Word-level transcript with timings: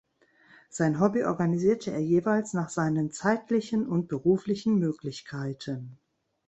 Sein 0.71 0.99
Hobby 0.99 1.25
organisierte 1.25 1.91
er 1.91 1.99
jeweils 1.99 2.53
nach 2.53 2.69
seinen 2.71 3.11
zeitlichen 3.11 3.85
und 3.87 4.07
beruflichen 4.07 4.79
Möglichkeiten. 4.79 5.99